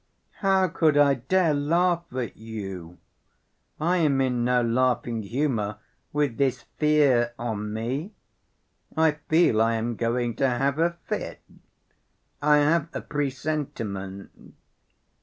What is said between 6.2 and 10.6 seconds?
this fear on me. I feel I am going to